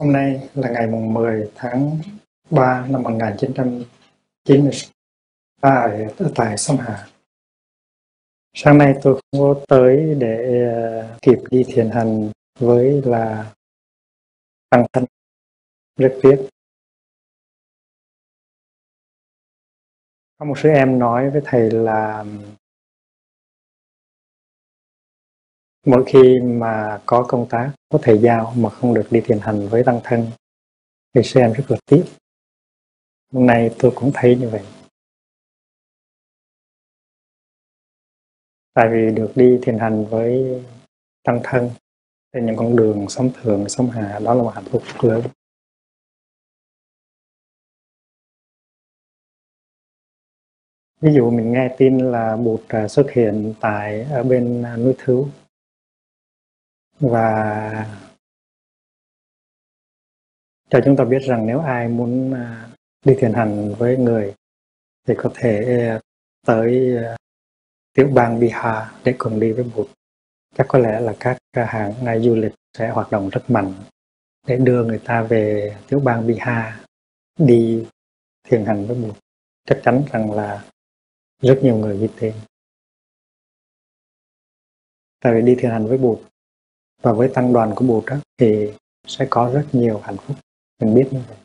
[0.00, 1.98] Hôm nay là ngày mùng 10 tháng
[2.50, 4.90] 3 năm 1993
[5.60, 7.08] à, ở tại Sông Hà.
[8.54, 13.52] Sáng nay tôi không có tới để ờ, kịp đi thiền hành với là
[14.70, 15.04] tăng thân
[15.96, 16.48] rất tiếc.
[20.38, 22.24] Có một số em nói với thầy là
[25.86, 29.68] mỗi khi mà có công tác, có thời giao mà không được đi thiền hành
[29.68, 30.26] với tăng thân,
[31.14, 32.04] thì sẽ em rất là tiếc.
[33.32, 34.62] Hôm nay tôi cũng thấy như vậy.
[38.74, 40.62] Tại vì được đi thiền hành với
[41.22, 41.70] tăng thân
[42.32, 45.22] trên những con đường sống thường, sống hà, đó là một hạnh phúc rất lớn.
[51.00, 54.94] Ví dụ mình nghe tin là bụt à, xuất hiện tại, ở bên à, núi
[54.98, 55.24] thứ
[57.00, 57.88] và
[60.70, 62.70] cho chúng ta biết rằng nếu ai muốn à,
[63.04, 64.34] đi thiền hành với người
[65.06, 66.00] thì có thể à,
[66.46, 67.16] tới à,
[67.92, 69.86] tiểu bang Bihar để cùng đi với Bụt.
[70.54, 73.74] Chắc có lẽ là các hãng du lịch sẽ hoạt động rất mạnh
[74.46, 76.74] để đưa người ta về tiểu bang Bihar
[77.38, 77.86] đi
[78.42, 79.16] thiền hành với Bụt.
[79.64, 80.64] Chắc chắn rằng là
[81.42, 82.34] rất nhiều người ghi tên.
[85.20, 86.29] Tại vì đi thiền hành với Bụt
[87.02, 88.72] và với tăng đoàn của Bụt đó, thì
[89.06, 90.36] sẽ có rất nhiều hạnh phúc.
[90.80, 91.36] Mình biết như vậy.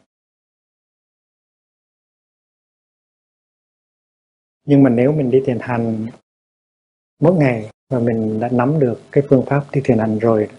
[4.65, 6.07] Nhưng mà nếu mình đi thiền hành
[7.19, 10.49] mỗi ngày và mình đã nắm được cái phương pháp đi thiền hành rồi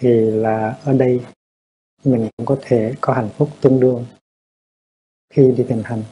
[0.00, 1.20] thì là ở đây
[2.04, 4.06] mình cũng có thể có hạnh phúc tương đương
[5.30, 6.02] khi đi thiền hành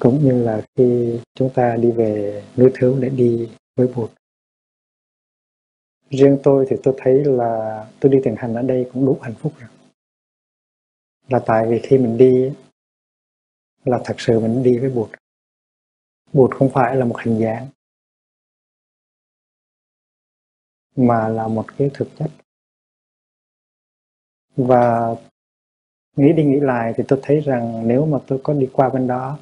[0.00, 4.10] cũng như là khi chúng ta đi về núi thiếu để đi với Bụt
[6.10, 9.34] riêng tôi thì tôi thấy là tôi đi thiền hành ở đây cũng đủ hạnh
[9.34, 9.70] phúc rồi.
[11.28, 12.52] Là tại vì khi mình đi
[13.84, 15.10] là thật sự mình đi với bụt.
[16.32, 17.68] Bụt không phải là một hình dáng
[20.96, 22.30] mà là một cái thực chất.
[24.56, 25.14] Và
[26.16, 29.06] nghĩ đi nghĩ lại thì tôi thấy rằng nếu mà tôi có đi qua bên
[29.06, 29.38] đó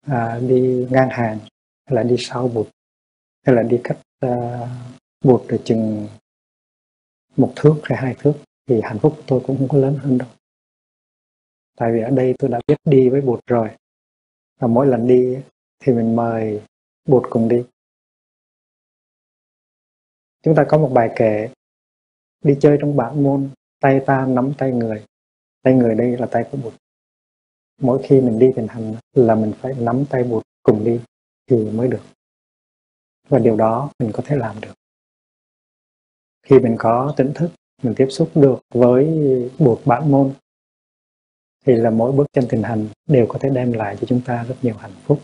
[0.00, 1.38] à, đi ngang hàng
[1.86, 2.66] hay là đi sau bụt
[3.46, 4.68] hay là đi cách uh,
[5.24, 6.08] buộc được chừng
[7.36, 8.34] một thước hay hai thước
[8.66, 10.28] thì hạnh phúc của tôi cũng không có lớn hơn đâu.
[11.76, 13.70] Tại vì ở đây tôi đã biết đi với bụt rồi.
[14.58, 15.38] Và mỗi lần đi
[15.80, 16.62] thì mình mời
[17.08, 17.64] bụt cùng đi.
[20.42, 21.52] Chúng ta có một bài kể,
[22.44, 23.50] đi chơi trong bản môn,
[23.80, 25.04] tay ta nắm tay người.
[25.62, 26.74] Tay người đây là tay của bụt
[27.80, 31.00] mỗi khi mình đi thiền hành là mình phải nắm tay bụt cùng đi
[31.46, 32.02] thì mới được.
[33.28, 34.74] Và điều đó mình có thể làm được
[36.42, 37.50] khi mình có tỉnh thức,
[37.82, 39.08] mình tiếp xúc được với
[39.58, 40.32] buộc bản môn,
[41.66, 44.44] thì là mỗi bước chân thiền hành đều có thể đem lại cho chúng ta
[44.44, 45.20] rất nhiều hạnh phúc.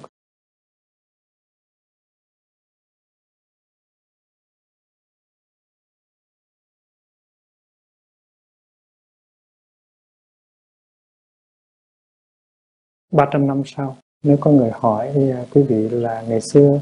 [13.13, 16.81] Ba trăm năm sau, nếu có người hỏi à, quý vị là ngày xưa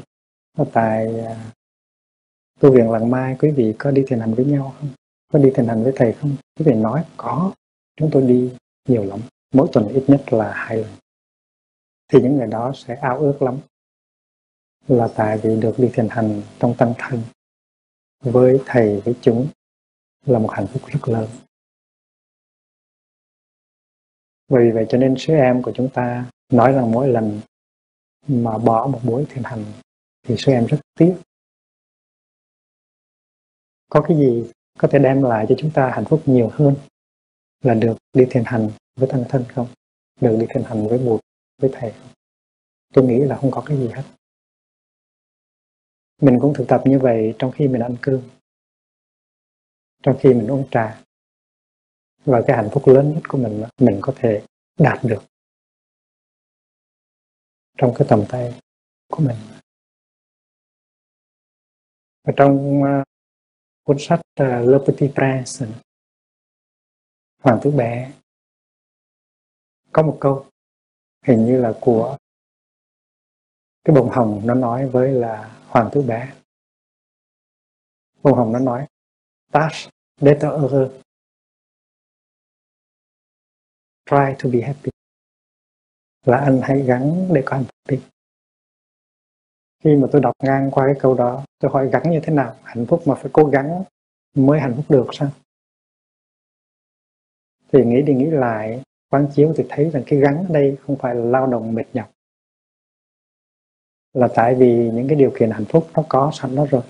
[0.57, 1.54] à, tại à,
[2.59, 4.89] tu viện Làng Mai quý vị có đi thiền hành với nhau không?
[5.33, 6.35] Có đi thiền hành với thầy không?
[6.59, 7.53] Quý vị nói, có.
[7.95, 8.53] Chúng tôi đi
[8.87, 9.19] nhiều lắm.
[9.53, 10.91] Mỗi tuần ít nhất là hai lần.
[12.07, 13.57] Thì những người đó sẽ ao ước lắm.
[14.87, 17.21] Là tại vì được đi thiền hành trong tăng thân
[18.23, 19.47] với thầy, với chúng
[20.25, 21.29] là một hạnh phúc rất lớn.
[24.49, 27.41] Vì vậy cho nên sứ em của chúng ta nói rằng mỗi lần
[28.27, 29.65] mà bỏ một buổi thiền hành
[30.23, 31.15] thì sứ em rất tiếc
[33.89, 36.75] có cái gì có thể đem lại cho chúng ta hạnh phúc nhiều hơn
[37.61, 39.67] là được đi thiền hành với tăng thân không?
[40.21, 41.21] Được đi thiền hành với bụt,
[41.61, 42.09] với thầy không?
[42.93, 44.03] Tôi nghĩ là không có cái gì hết.
[46.21, 48.21] Mình cũng thực tập như vậy trong khi mình ăn cơm,
[50.03, 51.01] trong khi mình uống trà.
[52.25, 54.45] Và cái hạnh phúc lớn nhất của mình mình có thể
[54.79, 55.23] đạt được
[57.77, 58.61] trong cái tầm tay
[59.11, 59.37] của mình.
[62.23, 63.03] Và trong à,
[63.85, 65.77] cuốn sách uh, Le Petit Prince
[67.43, 68.11] Hoàng tử bé
[69.91, 70.45] có một câu
[71.25, 72.17] hình như là của
[73.83, 76.33] cái bông hồng nó nói với là Hoàng tử bé
[78.23, 78.87] bông hồng nó nói
[79.51, 79.89] tâche
[80.21, 81.05] d'être heureux
[84.05, 84.89] try to be happy.
[86.25, 87.99] Là anh hãy gắng để có hạnh phúc
[89.85, 92.55] khi mà tôi đọc ngang qua cái câu đó, tôi hỏi gắn như thế nào?
[92.63, 93.83] Hạnh phúc mà phải cố gắng
[94.35, 95.31] mới hạnh phúc được sao?
[97.71, 100.97] Thì nghĩ đi nghĩ lại, quán chiếu thì thấy rằng cái gắn ở đây không
[100.97, 102.11] phải là lao động mệt nhọc.
[104.13, 106.83] Là tại vì những cái điều kiện hạnh phúc nó có sẵn đó rồi.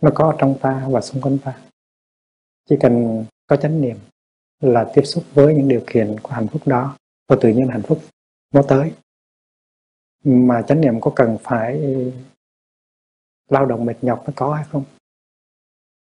[0.00, 1.60] Nó có ở trong ta và xung quanh ta.
[2.68, 3.96] Chỉ cần có chánh niệm
[4.60, 6.96] là tiếp xúc với những điều kiện của hạnh phúc đó,
[7.28, 7.98] và tự nhiên hạnh phúc
[8.54, 8.92] nó tới
[10.28, 11.80] mà chánh niệm có cần phải
[13.48, 14.84] lao động mệt nhọc nó có hay không?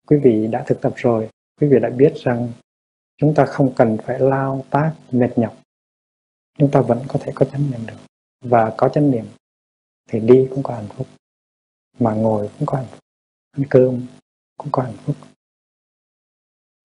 [0.07, 1.29] Quý vị đã thực tập rồi,
[1.61, 2.51] quý vị đã biết rằng
[3.17, 5.57] chúng ta không cần phải lao tác mệt nhọc.
[6.59, 7.97] Chúng ta vẫn có thể có chánh niệm được.
[8.45, 9.25] Và có chánh niệm
[10.09, 11.07] thì đi cũng có hạnh phúc,
[11.99, 12.99] mà ngồi cũng có hạnh phúc,
[13.51, 14.05] ăn cơm
[14.57, 15.15] cũng có hạnh phúc.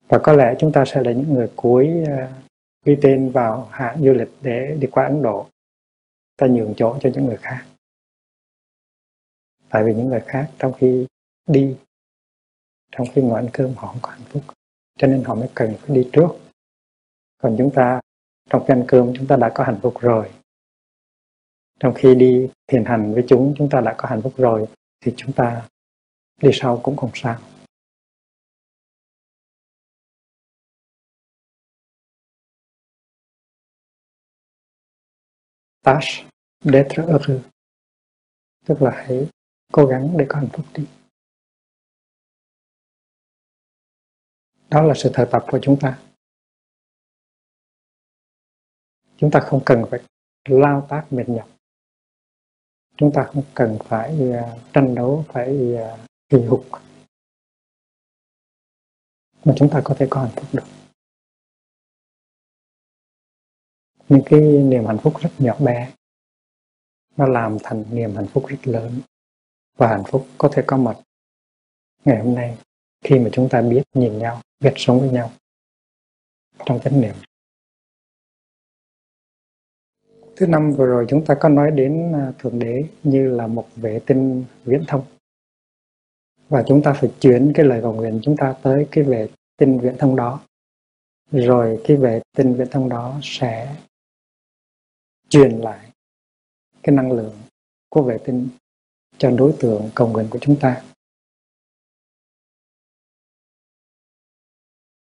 [0.08, 2.42] Và có lẽ chúng ta sẽ là những người cuối à,
[2.84, 5.48] ghi tên vào hãng du lịch để đi qua Ấn Độ
[6.38, 7.66] ta nhường chỗ cho những người khác.
[9.68, 11.06] Tại vì những người khác trong khi
[11.46, 11.76] đi,
[12.90, 14.42] trong khi ngồi ăn cơm, họ không có hạnh phúc.
[14.98, 16.28] Cho nên họ mới cần phải đi trước.
[17.38, 18.00] Còn chúng ta,
[18.50, 20.30] trong khi ăn cơm, chúng ta đã có hạnh phúc rồi.
[21.80, 24.66] Trong khi đi thiền hành với chúng chúng ta đã có hạnh phúc rồi,
[25.00, 25.68] thì chúng ta
[26.42, 27.38] đi sau cũng không sao.
[35.82, 36.24] Tâche
[36.64, 37.42] d'être heureux
[38.68, 39.28] tức là hãy
[39.72, 40.86] cố gắng để có hạnh phúc đi.
[44.70, 46.02] Đó là sự thời tập của chúng ta.
[49.16, 50.00] Chúng ta không cần phải
[50.48, 51.48] lao tác mệt nhọc.
[52.96, 56.64] Chúng ta không cần phải à, tranh đấu, phải à, kỳ hục.
[59.44, 60.77] Mà chúng ta có thể có hạnh phúc được.
[64.08, 65.92] Những cái niềm hạnh phúc rất nhỏ bé,
[67.16, 69.00] nó làm thành niềm hạnh phúc rất lớn.
[69.76, 70.96] Và hạnh phúc có thể có mặt
[72.04, 72.58] ngày hôm nay
[73.04, 75.30] khi mà chúng ta biết, nhìn nhau, biết sống với nhau
[76.66, 77.14] trong chánh niệm.
[80.36, 83.68] Thứ năm vừa rồi chúng ta có nói đến à, thượng đế như là một
[83.76, 85.04] vệ tinh viễn thông.
[86.48, 89.78] Và chúng ta phải chuyển cái lời cầu nguyện chúng ta tới cái vệ tinh
[89.78, 90.40] viễn thông đó.
[91.30, 93.76] Rồi cái vệ tinh viễn thông đó sẽ
[95.28, 95.90] truyền lại
[96.82, 97.34] cái năng lượng
[97.88, 98.48] của vệ tinh
[99.18, 100.82] cho đối tượng cầu nguyện của chúng ta.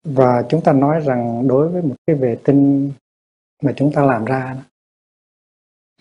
[0.04, 2.92] Và chúng ta nói rằng đối với một cái vệ tinh
[3.64, 4.64] mà chúng ta làm ra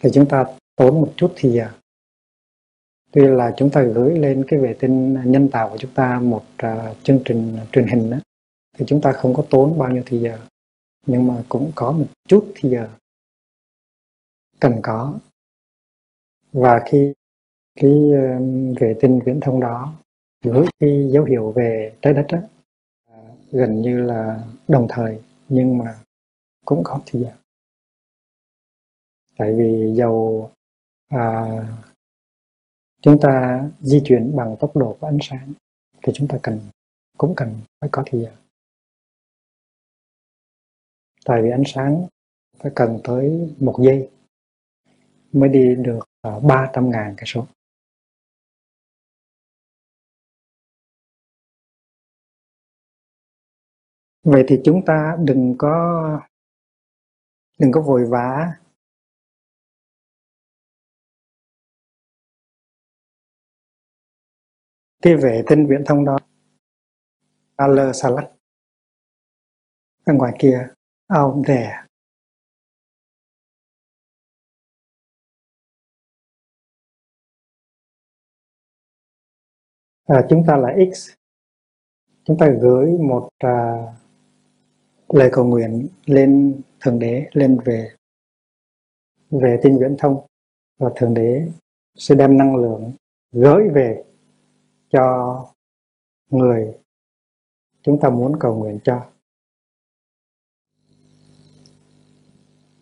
[0.00, 0.44] thì chúng ta
[0.76, 1.70] tốn một chút thì giờ
[3.12, 6.44] tuy là chúng ta gửi lên cái vệ tinh nhân tạo của chúng ta một
[6.66, 8.18] uh, chương trình truyền hình đó,
[8.78, 10.38] thì chúng ta không có tốn bao nhiêu thì giờ
[11.06, 12.88] nhưng mà cũng có một chút thì giờ
[14.60, 15.18] cần có.
[16.52, 17.12] Và khi
[17.74, 18.40] cái ờ,
[18.80, 19.94] vệ tinh viễn thông đó
[20.44, 22.38] gửi cái dấu hiệu về trái đất đó,
[23.04, 23.18] à,
[23.50, 25.98] gần như là đồng thời nhưng mà
[26.64, 27.36] cũng có thời gian
[29.38, 30.50] tại vì dầu
[31.08, 31.46] à,
[33.02, 35.52] chúng ta di chuyển bằng tốc độ của ánh sáng
[36.02, 36.60] thì chúng ta cần
[37.18, 38.32] cũng cần phải có thời gian
[41.24, 42.06] tại vì ánh sáng
[42.58, 44.10] phải cần tới một giây
[45.36, 47.46] mới đi được ờ, ở 300 ngàn cái số.
[54.24, 56.20] Vậy thì chúng ta đừng có
[57.58, 58.52] đừng có vội vã.
[65.02, 66.18] Cái vệ tinh viễn thông đó
[67.56, 68.24] Al Salad
[70.04, 70.68] ở ngoài kia
[71.18, 71.85] out there
[80.06, 81.10] à, chúng ta là X.
[82.24, 83.86] Chúng ta gửi một à,
[85.08, 87.90] lời cầu nguyện lên thượng đế lên về
[89.30, 90.26] về tinh viễn thông.
[90.78, 91.48] Và thượng đế
[91.94, 92.92] sẽ đem năng lượng
[93.32, 94.04] gửi về
[94.90, 95.46] cho
[96.30, 96.74] người
[97.82, 99.06] chúng ta muốn cầu nguyện cho.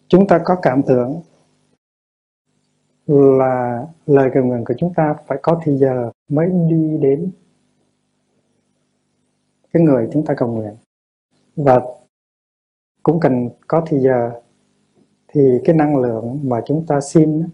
[0.09, 1.23] Chúng ta có cảm tưởng
[3.07, 7.33] là lời cầu nguyện của chúng ta phải có thì giờ mới đi đến
[9.73, 10.77] cái người chúng ta cầu nguyện.
[11.57, 11.81] Và
[13.03, 14.41] cũng cần có thì giờ,
[15.29, 17.49] thì cái năng lượng mà chúng ta xin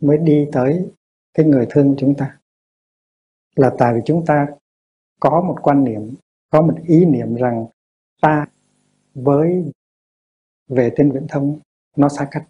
[0.00, 0.90] mới đi tới
[1.34, 2.38] cái người thương chúng ta.
[3.56, 4.46] Là tại vì chúng ta
[5.20, 6.14] có một quan niệm,
[6.50, 7.66] có một ý niệm rằng
[8.20, 8.46] ta
[9.14, 9.72] với
[10.68, 11.58] về tên viễn thông
[11.96, 12.48] nó xa cách.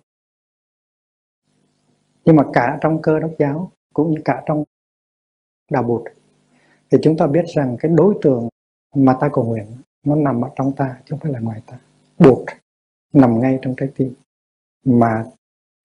[2.25, 4.65] Nhưng mà cả trong cơ đốc giáo cũng như cả trong
[5.71, 6.03] đạo bụt.
[6.91, 8.49] Thì chúng ta biết rằng cái đối tượng
[8.95, 9.67] mà ta cầu nguyện,
[10.05, 11.79] nó nằm ở trong ta, chứ không phải là ngoài ta.
[12.19, 12.49] Bụt
[13.13, 14.15] nằm ngay trong trái tim,
[14.85, 15.25] mà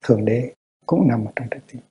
[0.04, 0.54] thượng đế
[0.86, 1.82] cũng nằm ở trong trái tim.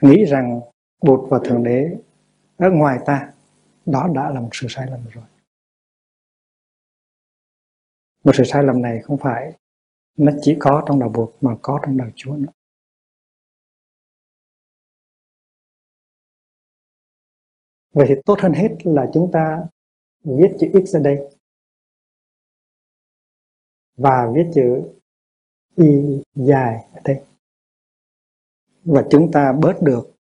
[0.00, 0.60] Nghĩ rằng
[1.02, 1.96] bụt và thượng đế
[2.56, 3.32] ở ngoài ta,
[3.86, 5.24] đó đã là một sự sai lầm rồi.
[8.24, 9.52] Một sự sai lầm này không phải
[10.16, 12.52] nó chỉ có trong đạo bụt mà có trong đạo chúa nữa.
[17.96, 19.66] Vậy thì tốt hơn hết là chúng ta
[20.24, 21.18] viết chữ x ở đây.
[23.96, 24.82] Và viết chữ
[25.76, 27.22] y dài ở đây.
[28.84, 30.14] Và chúng ta bớt được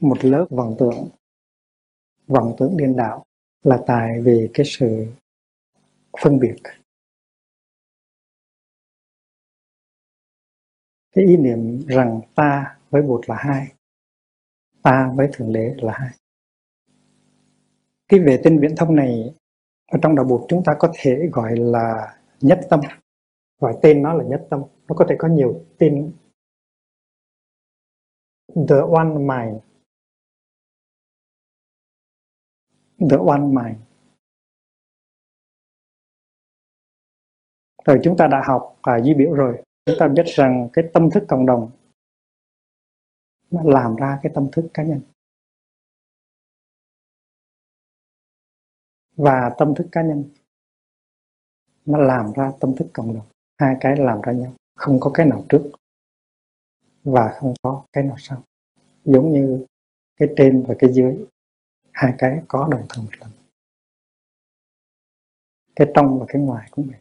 [0.00, 1.08] một lớp vọng tưởng.
[2.26, 3.24] Vọng tưởng điên đảo
[3.62, 5.06] là tại vì cái sự
[6.22, 6.56] phân biệt.
[11.12, 13.72] Cái ý niệm rằng ta với bụt là hai,
[14.82, 16.17] ta với thượng đế là hai
[18.08, 19.34] cái vệ tinh viễn thông này
[19.92, 22.80] ở trong đạo bụt chúng ta có thể gọi là nhất tâm.
[23.60, 24.62] Gọi tên nó là nhất tâm.
[24.88, 26.12] Nó có thể có nhiều tên.
[28.68, 29.62] The one mind.
[33.10, 33.78] The one mind.
[37.84, 39.62] Rồi chúng ta đã học à, di biểu rồi.
[39.86, 41.70] Chúng ta biết rằng cái tâm thức cộng đồng
[43.50, 45.00] nó làm ra cái tâm thức cá nhân.
[49.18, 50.24] Và tâm thức cá nhân.
[51.86, 53.26] Nó làm ra tâm thức cộng đồng.
[53.58, 54.52] Hai cái làm ra nhau.
[54.74, 55.70] Không có cái nào trước
[57.04, 58.42] và không có cái nào sau.
[59.04, 59.66] Giống như
[60.16, 61.26] cái trên và cái dưới,
[61.92, 63.30] hai cái có đồng thời một lần.
[65.76, 67.00] Cái trong và cái ngoài cũng vậy.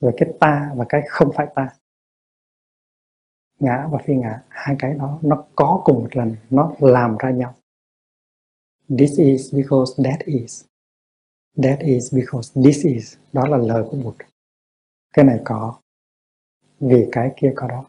[0.00, 1.76] Rồi cái ta và cái không phải ta
[3.58, 7.30] ngã và phi ngã, hai cái đó nó có cùng một lần, nó làm ra
[7.30, 7.54] nhau.
[8.98, 10.64] This is because that is.
[11.62, 13.16] That is because this is.
[13.32, 14.14] Đó là lời của Bụt
[15.16, 15.80] cái này có
[16.80, 17.88] vì cái kia có đó.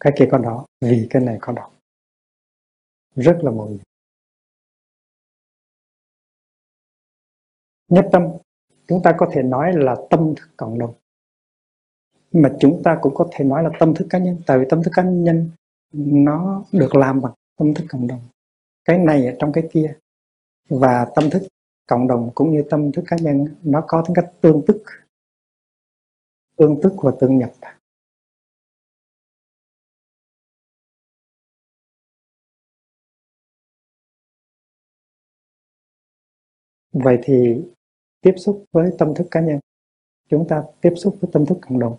[0.00, 1.70] Cái kia có đó vì cái này có đó.
[3.14, 3.78] Rất là mừng.
[7.88, 8.22] Nhất tâm,
[8.88, 10.94] chúng ta có thể nói là tâm thức cộng đồng
[12.32, 14.82] mà chúng ta cũng có thể nói là tâm thức cá nhân, tại vì tâm
[14.82, 15.50] thức cá nhân
[15.92, 18.20] nó được làm bằng tâm thức cộng đồng.
[18.84, 19.96] Cái này ở trong cái kia.
[20.68, 21.42] Và tâm thức
[21.86, 24.82] cộng đồng cũng như tâm thức cá nhân, nó có tính cách tương tức.
[26.56, 27.50] Tương tức và tương nhập.
[36.92, 37.64] Vậy thì
[38.20, 39.58] tiếp xúc với tâm thức cá nhân.
[40.28, 41.98] Chúng ta tiếp xúc với tâm thức cộng đồng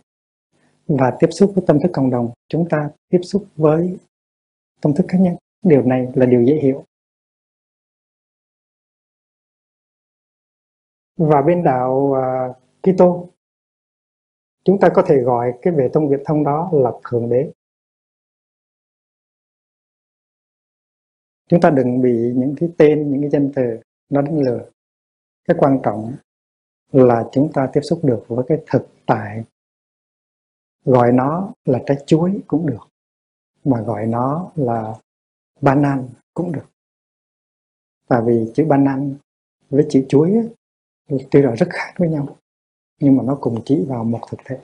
[0.90, 2.32] và tiếp xúc với tâm thức cộng đồng.
[2.48, 3.98] Chúng ta tiếp xúc với
[4.82, 5.36] tâm thức cá nhân.
[5.64, 6.86] Điều này là điều dễ hiểu.
[11.18, 13.30] Và bên đạo uh, Kitô
[14.64, 17.52] chúng ta có thể gọi cái vệ tông việt thông đó là thượng đế.
[21.48, 23.64] Chúng ta đừng bị những cái tên những cái danh từ
[24.10, 24.70] nó đánh lừa.
[25.46, 26.16] Cái quan trọng
[26.92, 29.44] là chúng ta tiếp xúc được với cái thực tại
[30.90, 32.88] gọi nó là trái chuối cũng được,
[33.64, 34.96] mà gọi nó là
[35.62, 36.66] banan cũng được.
[38.08, 39.16] Tại vì chữ banan
[39.70, 40.50] với chữ chuối
[41.32, 42.38] tuy là rất khác với nhau,
[43.00, 44.60] nhưng mà nó cùng chỉ vào một thực thể.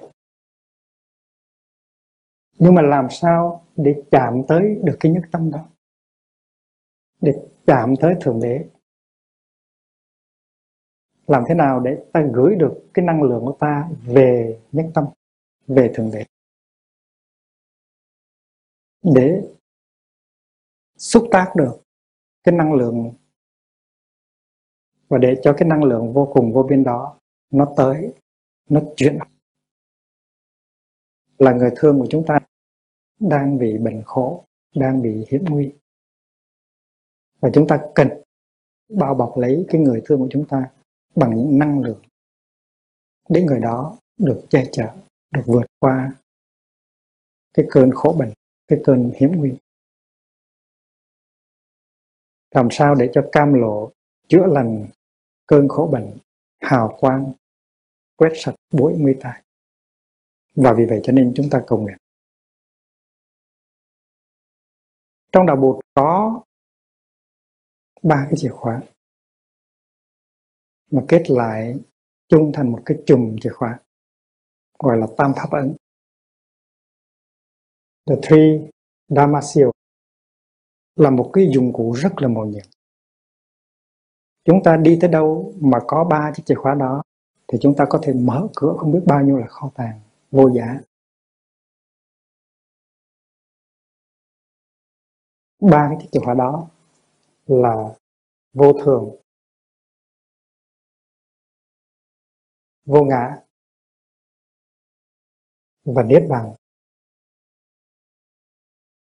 [2.60, 5.66] Nhưng mà làm sao để chạm tới được cái nhất tâm đó?
[7.22, 8.66] Để chạm tới thượng đế.
[11.28, 15.06] Làm thế nào để ta gửi được cái năng lượng của ta về nhất tâm?
[15.68, 16.26] Về thượng đế.
[19.16, 19.42] Để
[20.98, 21.82] xúc tác được
[22.44, 23.14] cái năng lượng
[25.08, 27.20] và để cho cái năng lượng vô cùng vô biên đó
[27.52, 28.14] nó tới,
[28.70, 29.20] nó chuyển.
[31.38, 32.40] Là người thương của chúng ta
[33.20, 34.46] đang bị bệnh khổ,
[34.76, 35.74] đang bị hiểm nguy.
[37.40, 38.10] Và chúng ta cần
[38.90, 40.72] bao bọc lấy cái người thương của chúng ta
[41.16, 42.02] bằng những năng lượng
[43.30, 44.96] để người đó được che chở
[45.36, 46.16] được vượt qua
[47.54, 48.34] cái cơn khổ bệnh,
[48.68, 49.54] cái cơn hiểm nguy.
[52.52, 53.92] Làm sao để cho cam lộ
[54.28, 54.88] chữa lành
[55.46, 56.18] cơn khổ bệnh
[56.62, 57.34] hào quang,
[58.16, 59.44] quét sạch bối nguy tai?
[60.56, 61.98] Và vì vậy cho nên chúng ta cầu nguyện.
[65.32, 66.42] Trong đạo bụt có
[68.04, 68.82] ba cái chìa khóa
[70.92, 71.76] mà kết lại
[72.28, 73.80] chung thành một cái chùm chìa khóa
[74.80, 75.76] gọi là tam pháp ấn.
[78.08, 78.70] The three
[79.08, 79.70] dharma seal
[80.96, 82.66] là một cái dụng cụ rất là màu nhiệm.
[84.44, 87.02] Chúng ta đi tới đâu mà có ba chiếc chìa khóa đó,
[87.48, 90.02] thì chúng ta có thể mở cửa không biết bao nhiêu là kho tàng,
[90.32, 90.80] vô giá.
[95.60, 96.70] Ba cái chiếc chìa khóa đó
[97.46, 97.96] là
[98.54, 99.16] vô thường,
[102.86, 103.45] vô ngã
[105.86, 106.54] và niết bàn.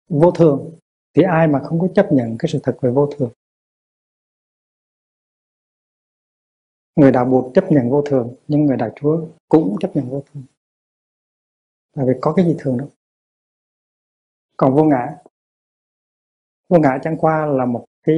[0.10, 0.80] Vô thường,
[1.13, 3.32] thì ai mà không có chấp nhận cái sự thật về vô thường?
[6.96, 10.24] Người đạo bụt chấp nhận vô thường, nhưng người đạo chúa cũng chấp nhận vô
[10.34, 10.44] thường.
[11.96, 12.90] Tại vì có cái gì thường đâu.
[14.58, 15.18] Còn vô ngã.
[16.70, 18.16] Vô ngã chẳng qua là một cái,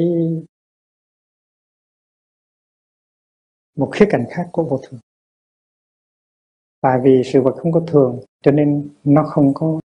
[3.75, 4.99] một khía cạnh khác của vô thường
[6.85, 9.79] tại vì sự vật không có thường cho nên nó không có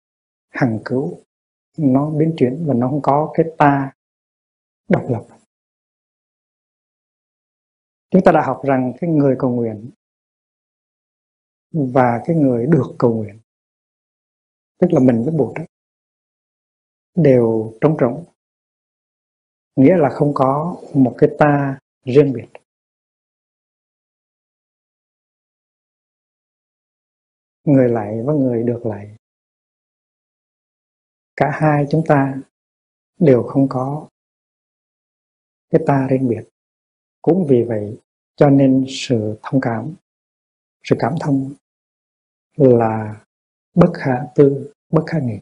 [0.51, 1.19] hằng cửu.
[1.77, 3.93] Nó biến chuyển và nó không có cái ta
[4.89, 5.27] độc lập.
[8.11, 9.91] Chúng ta đã học rằng cái người cầu nguyện
[11.73, 13.39] và cái người được cầu nguyện
[14.79, 15.65] tức là mình với bụt đó,
[17.15, 18.25] đều trống rỗng.
[19.77, 22.49] Nghĩa là không có một cái ta riêng biệt.
[27.69, 29.17] Người lại và người được lại.
[31.37, 32.41] Cả hai chúng ta
[33.19, 34.09] đều không có
[35.71, 36.49] cái ta riêng biệt.
[37.23, 37.99] Cũng vì vậy
[38.37, 39.95] cho nên sự thông cảm,
[40.85, 41.53] sự cảm thông
[42.57, 43.25] là
[43.75, 45.39] bất khả tư, bất khả nghị.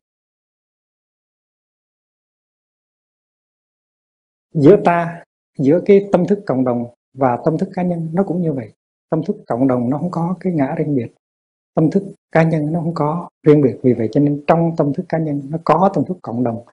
[4.53, 5.25] Giữa ta,
[5.59, 8.73] giữa cái tâm thức cộng đồng và tâm thức cá nhân, nó cũng như vậy.
[9.09, 11.15] Tâm thức cộng đồng nó không có cái ngã riêng biệt
[11.77, 13.79] tâm thức cá nhân nó không có riêng biệt.
[13.83, 16.65] Vì vậy cho nên trong tâm thức cá nhân nó có tâm thức cộng đồng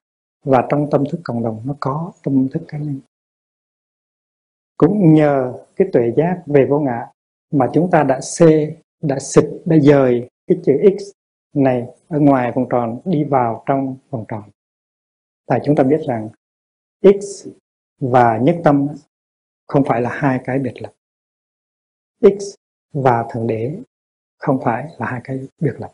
[0.44, 3.00] và trong tâm thức cộng đồng nó có tâm thức cá nhân.
[4.76, 7.06] Cũng nhờ cái tuệ giác về vô ngã
[7.50, 11.02] mà chúng ta đã xê, đã xịt, đã dời cái chữ x
[11.56, 14.42] này ở ngoài vòng tròn, đi vào trong vòng tròn.
[15.46, 16.28] Tại chúng ta biết rằng
[17.02, 17.48] x
[18.00, 18.88] và nhất tâm
[19.66, 20.92] không phải là hai cái biệt lập.
[22.20, 22.54] X
[22.92, 23.78] và thượng đế
[24.44, 25.92] không phải là hai cái biệt lập.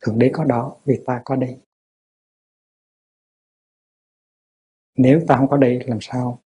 [0.00, 1.58] Thượng đế có đó, vì ta có đây.
[4.94, 6.42] Nếu ta không có đây, làm sao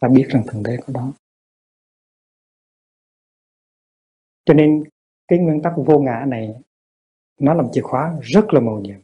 [0.00, 1.12] ta biết rằng thượng đế có đó?
[4.44, 4.84] Cho nên,
[5.28, 6.54] cái nguyên tắc vô ngã này,
[7.38, 9.00] nó làm chìa khóa rất là màu nhiệm.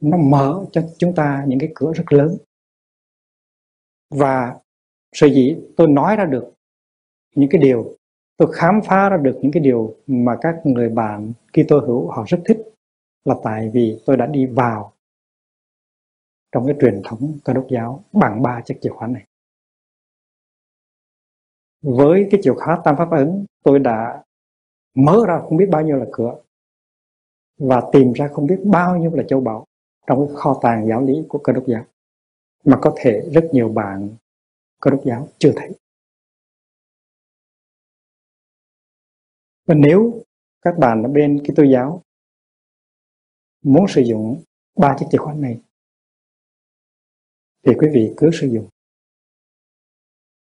[0.00, 2.36] Nó mở cho chúng ta những cái cửa rất lớn.
[4.10, 4.60] Và
[5.12, 6.54] sở dĩ tôi nói ra được
[7.34, 7.98] những cái điều
[8.38, 12.10] tôi khám phá ra được những cái điều mà các người bạn khi tôi hữu
[12.10, 12.58] họ rất thích
[13.24, 14.92] là tại vì tôi đã đi vào
[16.52, 19.24] trong cái truyền thống cơ đốc giáo bằng ba chiếc chìa khóa này.
[21.82, 24.22] Với cái chìa khóa tam pháp ấn, tôi đã
[24.94, 26.34] mở ra không biết bao nhiêu là cửa
[27.58, 29.64] và tìm ra không biết bao nhiêu là châu báu
[30.06, 31.84] trong cái kho tàng giáo lý của cơ đốc giáo.
[32.64, 34.08] Mà có thể rất nhiều bạn
[34.80, 35.70] cơ đốc giáo chưa thấy.
[39.68, 40.22] Và nếu
[40.62, 42.02] các bạn ở bên cái tô giáo
[43.62, 44.42] muốn sử dụng
[44.78, 45.60] ba chiếc chìa khóa này,
[47.66, 48.68] thì quý vị cứ sử dụng.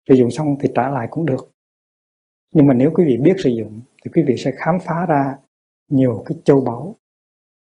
[0.08, 1.50] Sử dụng xong thì trả lại cũng được.
[2.54, 5.38] Nhưng mà nếu quý vị biết sử dụng, thì quý vị sẽ khám phá ra
[5.88, 6.96] nhiều cái châu báu,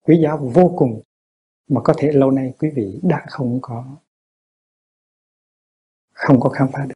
[0.01, 1.01] quý giá vô cùng
[1.67, 3.97] mà có thể lâu nay quý vị đã không có
[6.13, 6.95] không có khám phá được,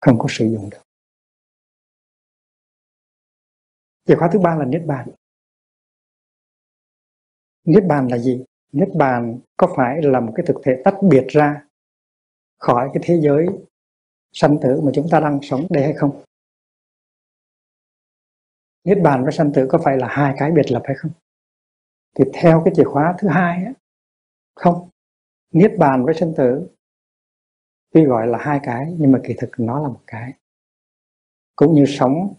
[0.00, 0.82] không có sử dụng được.
[4.10, 5.08] Chìa khóa thứ ba là niết bàn.
[7.64, 8.44] Niết bàn là gì?
[8.72, 11.66] Niết bàn có phải là một cái thực thể tách biệt ra
[12.58, 13.46] khỏi cái thế giới
[14.32, 16.22] sanh tử mà chúng ta đang sống đây hay không?
[18.84, 21.12] Niết bàn và sanh tử có phải là hai cái biệt lập hay không?
[22.18, 23.72] Thì theo cái chìa khóa thứ hai á,
[24.54, 24.88] không.
[25.52, 26.68] Niết bàn với sanh tử
[27.92, 30.32] tuy gọi là hai cái, nhưng mà kỳ thực nó là một cái.
[31.56, 32.34] Cũng như sống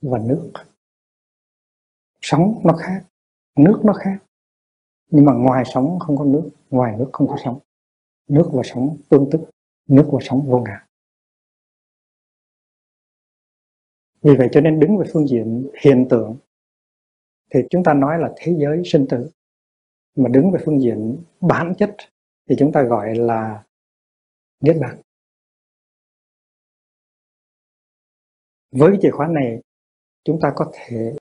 [0.00, 0.52] và nước.
[2.20, 3.06] Sống nó khác,
[3.56, 4.18] nước nó khác.
[5.10, 7.58] Nhưng mà ngoài sống không có nước, ngoài nước không có sống.
[8.28, 9.40] Nước và sống tương tức,
[9.86, 10.86] nước và sống vô ngã.
[14.22, 16.36] Vì vậy cho nên đứng về phương diện hiện tượng,
[17.54, 19.30] thì chúng ta nói là thế giới sinh tử.
[20.16, 21.96] Mà đứng về phương diện bản chất,
[22.48, 23.64] thì chúng ta gọi là
[24.60, 25.00] niết bàn.
[28.70, 29.62] Với chìa khóa này
[30.24, 31.16] chúng ta có thể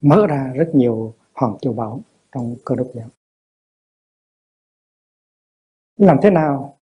[0.00, 2.02] mở ra rất nhiều hòm châu báu
[2.32, 3.08] trong cơ đốc giáo.
[5.96, 6.78] Làm thế nào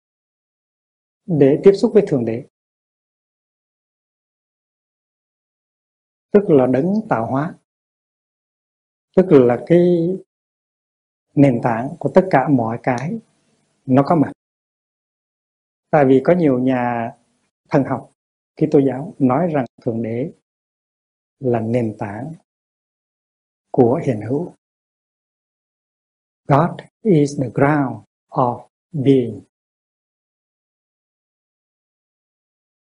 [1.26, 2.46] để tiếp xúc với thượng đế?
[6.30, 7.54] Tức là đấng tạo hóa.
[9.16, 10.08] Tức là cái
[11.34, 13.18] nền tảng của tất cả mọi cái
[13.86, 14.32] nó có mặt.
[15.90, 17.12] Tại vì có nhiều nhà
[17.68, 18.12] thần học
[18.56, 20.32] khi tôi giáo nói rằng thượng đế
[21.40, 22.32] là nền tảng
[23.70, 24.54] của hiện hữu.
[26.48, 26.70] God
[27.02, 29.40] is the ground of being.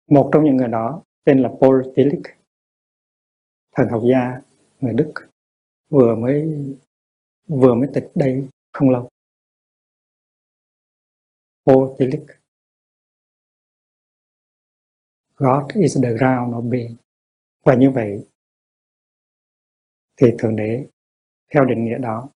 [0.07, 2.37] Một trong những người đó tên là Paul Tillich,
[3.71, 4.41] thần học gia,
[4.79, 5.13] người Đức,
[5.89, 6.67] vừa mới
[7.47, 9.09] vừa mới tịch đây không lâu.
[11.65, 12.27] Paul Tillich.
[15.35, 16.95] God is the ground of being.
[17.63, 18.27] Và như vậy
[20.17, 20.87] thì thượng đế
[21.53, 22.29] theo định nghĩa đó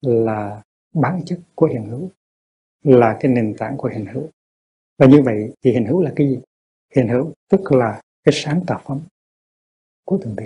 [0.00, 0.62] là
[0.94, 2.10] bản chất của hiện hữu,
[2.82, 4.30] là cái nền tảng của hiện hữu.
[4.98, 6.40] Và như vậy thì hiện hữu là cái gì?
[6.94, 9.00] Hiện hữu tức là cái sáng tạo phẩm
[10.04, 10.44] của thượng đế.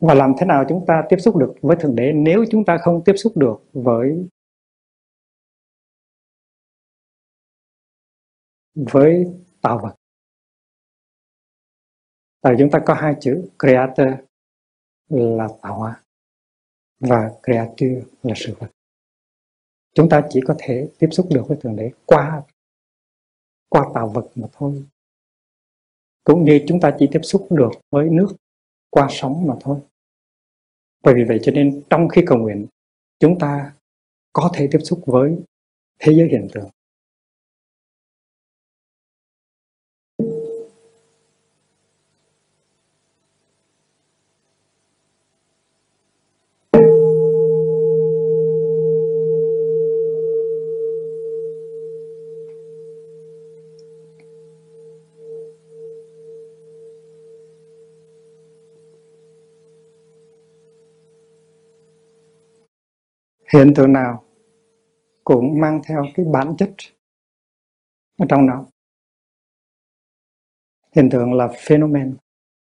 [0.00, 2.78] Và làm thế nào chúng ta tiếp xúc được với thượng đế nếu chúng ta
[2.80, 4.28] không tiếp xúc được với
[8.74, 9.26] với
[9.62, 9.94] tạo vật?
[12.40, 14.08] Tại chúng ta có hai chữ, creator
[15.08, 16.02] là tạo hóa
[17.00, 18.68] và creature là sự vật.
[19.94, 22.42] Chúng ta chỉ có thể tiếp xúc được với thượng đế qua
[23.68, 24.84] qua tạo vật mà thôi.
[26.24, 28.36] Cũng như chúng ta chỉ tiếp xúc được với nước
[28.90, 29.80] qua sóng mà thôi.
[31.02, 32.66] Bởi vì vậy cho nên trong khi cầu nguyện,
[33.18, 33.74] chúng ta
[34.32, 35.38] có thể tiếp xúc với
[35.98, 36.68] thế giới hiện tượng.
[63.54, 64.24] Hiện tượng nào
[65.24, 66.70] cũng mang theo cái bản chất
[68.18, 68.66] ở trong nó.
[70.92, 72.16] Hiện tượng là phenomen,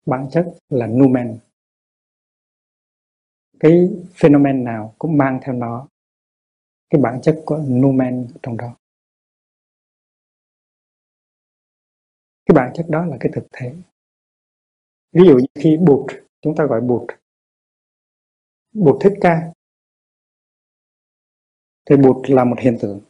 [0.06, 1.38] bản chất là numen.
[3.60, 5.88] Cái phenomen nào cũng mang theo nó
[6.90, 8.76] cái bản chất của numen trong đó.
[12.46, 13.74] Cái bản chất đó là cái thực thể.
[15.12, 17.10] Ví dụ như khi bụt, chúng ta gọi bụt.
[18.72, 19.52] Bụt thích ca
[21.84, 23.00] thì bụt là một hiện tượng.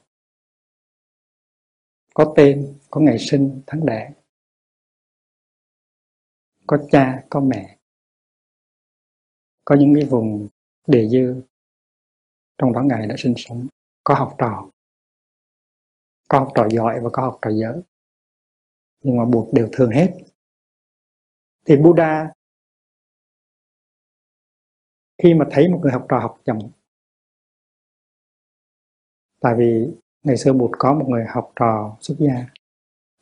[2.14, 4.12] Có tên, có ngày sinh, tháng đẻ.
[6.66, 7.78] Có cha, có mẹ.
[9.64, 10.48] Có những cái vùng
[10.86, 11.42] đề dư
[12.58, 13.66] trong đó ngài đã sinh sống.
[14.04, 14.70] Có học trò.
[16.28, 17.82] Có học trò giỏi và có học trò dở.
[19.02, 20.14] Nhưng mà buộc đều thường hết.
[21.64, 22.32] Thì Buddha
[25.22, 26.58] khi mà thấy một người học trò học chậm
[29.40, 29.88] tại vì
[30.22, 32.46] ngày xưa bụt có một người học trò xuất gia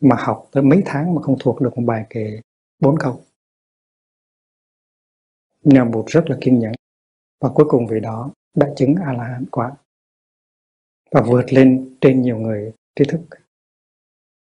[0.01, 2.41] mà học tới mấy tháng mà không thuộc được một bài kệ
[2.81, 3.21] bốn câu.
[5.63, 6.73] Nhưng bụt rất là kiên nhẫn
[7.41, 9.73] và cuối cùng vì đó đã chứng a la hán quả
[11.11, 13.21] và vượt lên trên nhiều người trí thức.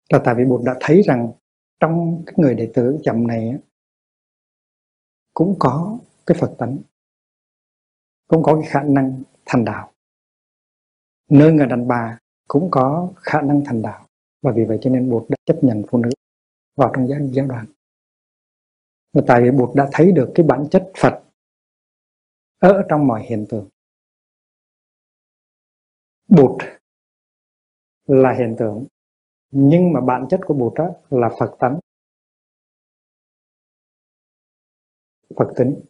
[0.08, 1.32] Là tại vì bụt đã thấy rằng
[1.80, 3.58] trong cái người đệ tử chậm này
[5.34, 6.78] cũng có cái phật tánh,
[8.26, 9.91] cũng có cái khả năng thành đạo
[11.32, 12.18] nơi người đàn bà
[12.48, 14.06] cũng có khả năng thành đạo.
[14.42, 16.10] Và vì vậy cho nên Bụt đã chấp nhận phụ nữ
[16.76, 17.66] vào trong giáo, giáo đoàn
[19.12, 21.22] và tại vì Bụt đã thấy được cái bản chất Phật
[22.58, 23.68] ở trong mọi hiện tượng.
[26.28, 26.62] Bụt
[28.06, 28.86] là hiện tượng
[29.50, 31.78] nhưng mà bản chất của Bụt đó là Phật tánh.
[35.36, 35.80] Phật tính.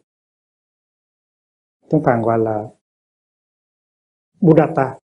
[1.89, 2.69] Chúng ta gọi là
[4.41, 5.02] Buddhata.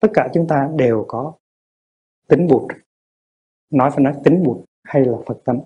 [0.00, 1.34] Tất cả chúng ta đều có
[2.28, 2.72] tính bụt
[3.70, 5.60] nói phải nói tính bụt hay là phật tánh.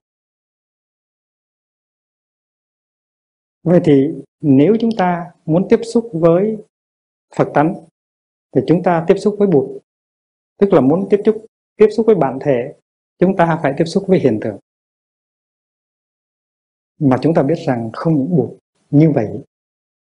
[3.63, 6.57] Vậy thì nếu chúng ta muốn tiếp xúc với
[7.35, 7.75] phật tánh,
[8.55, 9.83] thì chúng ta tiếp xúc với bụt
[10.59, 12.75] tức là muốn tiếp xúc tiếp xúc với bản thể,
[13.19, 14.59] chúng ta phải tiếp xúc với hiện tượng.
[16.99, 18.51] Mà chúng ta biết rằng không những bụt
[18.91, 19.45] như vậy,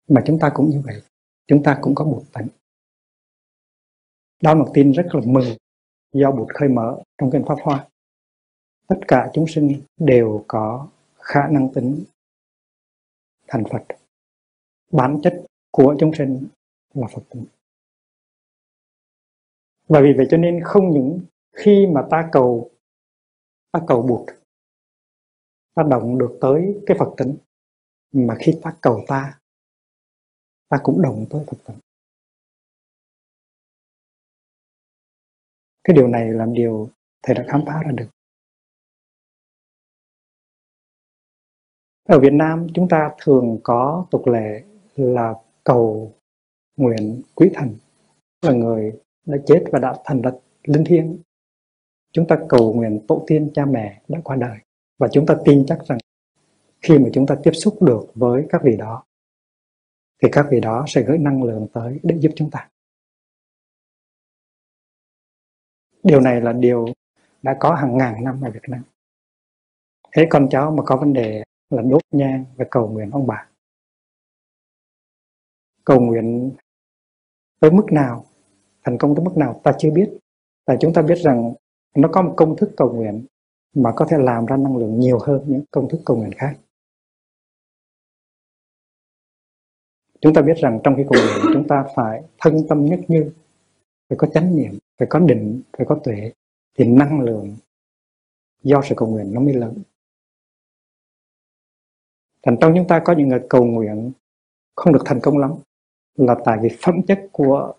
[0.07, 1.01] mà chúng ta cũng như vậy.
[1.47, 2.47] Chúng ta cũng có bụt tánh
[4.41, 5.55] đó là một tin rất là mừng
[6.13, 7.87] do Bụt khơi mở trong kinh Pháp Hoa.
[8.87, 10.87] Tất cả chúng sinh đều có
[11.19, 12.03] khả năng tính
[13.47, 13.83] thành Phật.
[14.91, 16.47] Bản chất của chúng sinh
[16.93, 17.45] là Phật tính
[19.91, 21.19] và vì vậy cho nên không những
[21.53, 22.69] khi mà ta cầu
[23.71, 24.25] ta cầu buộc,
[25.73, 27.35] ta động được tới cái Phật tính,
[28.11, 29.39] mà khi ta cầu ta
[30.69, 31.77] ta cũng động tới Phật tính
[35.83, 36.89] cái điều này là điều
[37.23, 38.07] thầy đã khám phá ra được.
[42.07, 44.63] Ở Việt Nam, chúng ta thường có tục lệ
[44.95, 46.13] là cầu
[46.77, 47.75] nguyện quý thần,
[48.41, 48.93] là người
[49.25, 51.19] đã chết và đã thành lập linh thiêng.
[52.11, 54.57] Chúng ta cầu nguyện tổ tiên cha mẹ đã qua đời
[54.97, 55.97] và chúng ta tin chắc rằng
[56.81, 59.03] khi mà chúng ta tiếp xúc được với các vị đó,
[60.23, 62.69] thì các vị đó sẽ gửi năng lượng tới để giúp chúng ta.
[66.03, 66.85] Điều này là điều
[67.41, 68.83] đã có hàng ngàn năm ở Việt Nam.
[70.11, 73.47] Thế con cháu mà có vấn đề là đốt nhang và cầu nguyện ông bà.
[75.85, 76.51] Cầu nguyện
[77.59, 78.25] tới mức nào,
[78.83, 80.17] thành công tới mức nào, ta chưa biết.
[80.65, 81.53] Tại chúng ta biết rằng
[81.95, 83.25] nó có một công thức cầu nguyện
[83.75, 86.57] mà có thể làm ra năng lượng nhiều hơn những công thức cầu nguyện khác.
[90.21, 93.31] Chúng ta biết rằng trong khi cầu nguyện, chúng ta phải thân tâm nhất như,
[94.09, 96.31] phải có chánh niệm phải có định, phải có tuệ.
[96.77, 97.55] Thì năng lượng
[98.63, 99.83] do sự cầu nguyện nó mới lớn.
[102.43, 104.11] Thành trong chúng ta có những người cầu nguyện
[104.75, 105.53] không được thành công lắm,
[106.15, 107.73] là tại vì phẩm chất của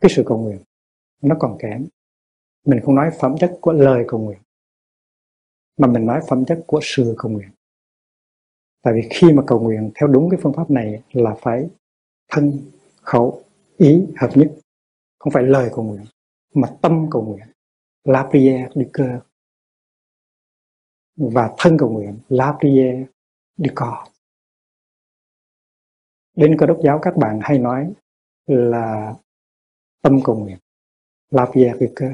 [0.00, 0.58] cái sự cầu nguyện
[1.22, 1.86] nó còn kém.
[2.66, 4.38] Mình không nói phẩm chất của lời cầu nguyện,
[5.76, 7.50] mà mình nói phẩm chất của sự cầu nguyện.
[8.82, 11.68] Tại vì khi mà cầu nguyện theo đúng cái phương pháp này là phải
[12.28, 12.52] thân,
[13.00, 13.44] khẩu,
[13.76, 14.52] ý, hợp nhất
[15.18, 16.04] không phải lời cầu nguyện
[16.54, 17.46] mà tâm cầu nguyện
[18.04, 19.18] la prière du cœur.
[21.16, 23.06] Và thân cầu nguyện la prière
[23.56, 24.12] du corps
[26.36, 27.92] đến cơ đốc giáo các bạn hay nói
[28.46, 29.14] là
[30.02, 30.58] tâm cầu nguyện
[31.30, 32.12] la prière du cœur.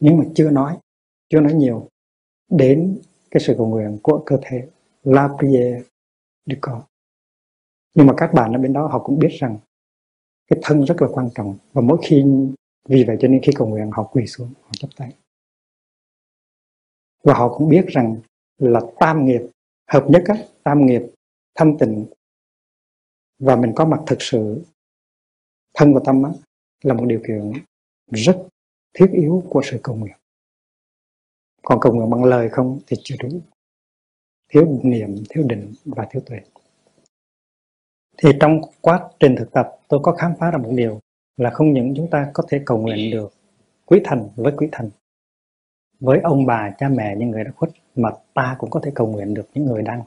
[0.00, 0.78] Nhưng mà chưa nói
[1.28, 1.88] chưa nói nhiều
[2.50, 4.68] đến cái sự cầu nguyện của cơ thể
[5.02, 5.82] la prière
[6.46, 6.88] du corps
[7.98, 9.58] nhưng mà các bạn ở bên đó họ cũng biết rằng
[10.48, 11.58] cái thân rất là quan trọng.
[11.72, 12.24] Và mỗi khi
[12.88, 15.12] vì vậy cho nên khi cầu nguyện họ quỳ xuống họ chắp tay.
[17.22, 18.16] Và họ cũng biết rằng
[18.58, 19.42] là tam nghiệp
[19.86, 21.02] hợp nhất á, tam nghiệp
[21.54, 22.06] thanh tịnh
[23.38, 24.64] và mình có mặt thực sự
[25.74, 26.30] thân và tâm á,
[26.82, 27.52] là một điều kiện
[28.06, 28.46] rất
[28.94, 30.16] thiết yếu của sự cầu nguyện.
[31.62, 33.40] Còn cầu nguyện bằng lời không thì chưa đủ
[34.48, 36.40] thiếu niệm thiếu định và thiếu tuệ
[38.22, 41.00] thì trong quá trình thực tập tôi có khám phá ra một điều
[41.36, 43.32] là không những chúng ta có thể cầu nguyện được
[43.86, 44.90] quý thần với quý thần
[46.00, 49.06] với ông bà cha mẹ những người đã khuất mà ta cũng có thể cầu
[49.06, 50.02] nguyện được những người đang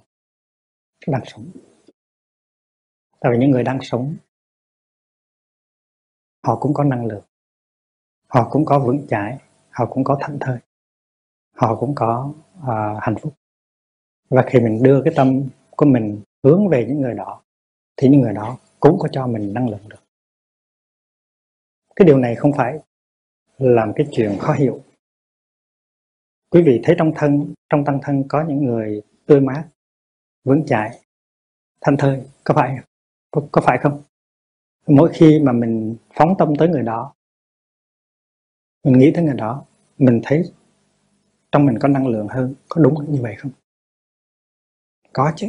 [1.08, 1.46] đang sống.
[3.20, 4.16] Tại vì những người đang sống
[6.44, 7.24] họ cũng có năng lượng
[8.28, 9.38] họ cũng có vững chãi
[9.70, 10.58] họ cũng có thảnh thơi
[11.56, 12.68] họ cũng có uh,
[13.02, 13.34] hạnh phúc.
[14.30, 17.42] Và khi mình đưa cái tâm của mình hướng về những người đó
[18.02, 20.04] thì những người đó cũng có cho mình năng lượng được.
[21.96, 22.80] Cái điều này không phải
[23.58, 24.84] làm cái chuyện khó hiểu.
[26.50, 29.70] Quý vị thấy trong thân trong tăng thân có những người tươi mát
[30.44, 31.00] vững chãi
[31.82, 32.78] thanh thơi có phải
[33.32, 34.04] có, có phải không?
[34.88, 37.14] Mỗi khi mà mình phóng tâm tới người đó
[38.84, 39.66] mình nghĩ tới người đó
[39.98, 40.44] mình thấy
[41.52, 43.52] trong mình có năng lượng hơn có đúng như vậy không?
[45.14, 45.48] Có chứ.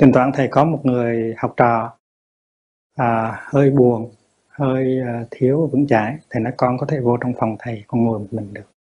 [0.00, 1.96] Thỉnh thoảng thầy có một người học trò
[2.96, 4.12] à, hơi buồn
[4.48, 6.18] hơi à, thiếu vững chãi.
[6.30, 8.72] Thì nói con có thể vô trong phòng thầy con ngồi một mình được.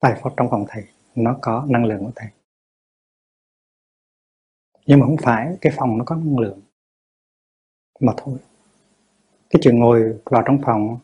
[0.00, 2.28] Tại phòng trong phòng thầy nó có năng lượng của thầy.
[4.86, 6.60] Nhưng mà không phải cái phòng nó có năng lượng.
[8.00, 8.38] Mà thôi
[9.50, 10.98] cái chuyện ngồi vào trong phòng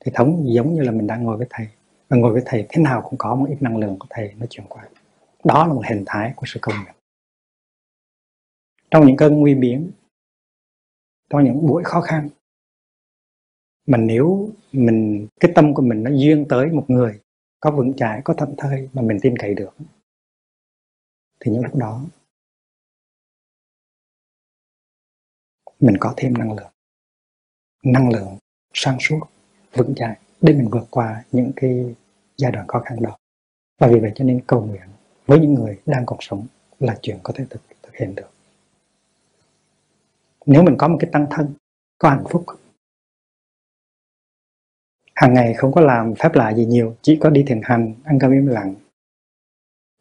[0.00, 1.66] thì thống giống như là mình đang ngồi với thầy.
[2.08, 4.46] Và ngồi với thầy thế nào cũng có một ít năng lượng của thầy nó
[4.50, 4.82] chuyển qua.
[5.44, 6.99] Đó là một hình thái của sự công nhận
[8.90, 9.90] trong những cơn nguy biến
[11.30, 12.28] trong những buổi khó khăn
[13.86, 17.20] mà nếu mình cái tâm của mình nó duyên tới một người
[17.60, 19.76] có vững chãi có thận thơi mà mình tin cậy được
[21.40, 22.04] thì những lúc đó
[25.80, 26.72] mình có thêm năng lượng.
[27.84, 28.38] Năng lượng
[28.74, 29.20] sáng suốt
[29.72, 31.94] vững chãi để mình vượt qua những cái
[32.36, 33.16] giai đoạn khó khăn đó.
[33.78, 34.88] Và vì vậy cho nên cầu nguyện
[35.26, 36.46] với những người đang còn sống
[36.80, 38.30] là chuyện có thể thực, thực hiện được
[40.46, 41.54] nếu mình có một cái tăng thân,
[41.98, 42.44] có hạnh phúc,
[45.14, 48.18] hàng ngày không có làm phép lạ gì nhiều, chỉ có đi thiền hành, ăn
[48.18, 48.74] cơm im lặng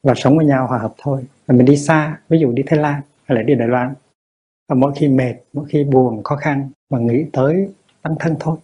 [0.04, 1.26] và sống với nhau hòa hợp thôi.
[1.46, 3.94] Và mình đi xa, ví dụ đi Thái Lan hay là đi Đài Loan,
[4.68, 8.58] và mỗi khi mệt, mỗi khi buồn, khó khăn mà nghĩ tới tăng thân thôi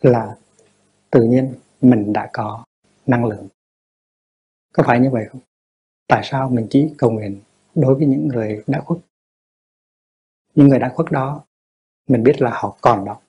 [0.00, 0.36] là
[1.10, 2.64] tự nhiên mình đã có
[3.06, 3.48] năng lượng.
[4.72, 5.40] Có phải như vậy không?
[6.08, 7.40] Tại sao mình chỉ cầu nguyện
[7.74, 9.00] đối với những người đã khuất?
[10.54, 11.44] Những người đã khuất đó,
[12.08, 13.20] mình biết là họ còn đó.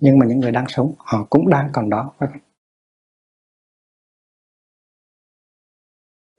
[0.00, 2.14] Nhưng mà những người đang sống, họ cũng đang còn đó.
[2.18, 2.40] Phải không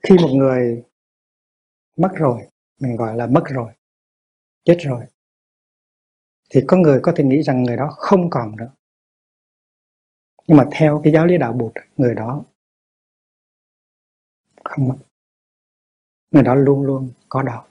[0.08, 0.84] khi một người
[1.98, 2.48] mất rồi,
[2.80, 3.74] mình gọi là mất rồi,
[4.64, 5.06] chết rồi,
[6.50, 8.70] thì có người có thể nghĩ rằng người đó không còn nữa.
[10.48, 12.44] Nhưng mà theo cái giáo lý đạo bụt, người đó
[14.64, 14.96] không mất.
[16.32, 17.66] Người đó luôn luôn có đó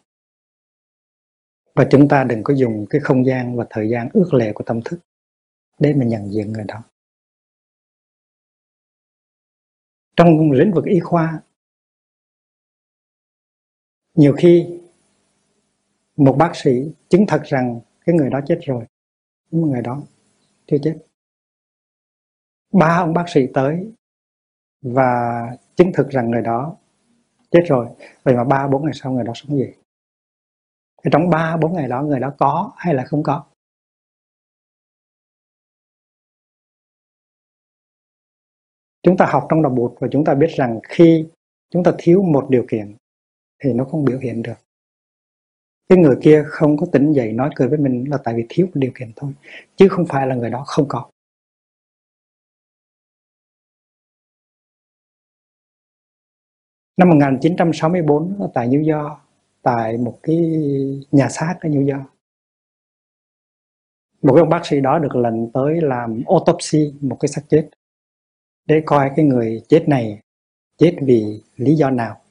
[1.75, 4.65] và chúng ta đừng có dùng cái không gian và thời gian ước lệ của
[4.65, 5.01] tâm thức
[5.79, 6.83] để mà nhận diện người đó.
[10.17, 11.43] Trong lĩnh vực y khoa,
[14.15, 14.81] nhiều khi
[16.17, 18.85] một bác sĩ chứng thật rằng cái người đó chết rồi,
[19.51, 20.03] nhưng người đó
[20.67, 20.99] chưa chết.
[22.73, 23.93] Ba ông bác sĩ tới
[24.83, 25.43] và
[25.77, 26.77] chứng thực rằng người đó
[27.51, 27.89] chết rồi,
[28.23, 29.73] vậy mà ba, bốn ngày sau người đó sống gì?
[31.05, 33.45] Thì trong ba, bốn ngày đó, người đó có hay là không có?
[39.03, 41.27] Chúng ta học trong đạo bụt và chúng ta biết rằng khi
[41.71, 42.97] chúng ta thiếu một điều kiện
[43.65, 44.55] thì nó không biểu hiện được.
[45.88, 48.67] Cái người kia không có tỉnh dậy nói cười với mình là tại vì thiếu
[48.67, 49.33] một điều kiện thôi,
[49.77, 51.11] chứ không phải là người đó không có.
[56.97, 59.32] Năm 1964 tại New York
[59.62, 60.37] tại một cái
[61.11, 62.12] nhà xác ở New York.
[64.22, 67.70] Một cái ông bác sĩ đó được lệnh tới làm autopsy một cái xác chết,
[68.66, 70.20] để coi cái người chết này
[70.77, 72.22] chết vì lý do nào.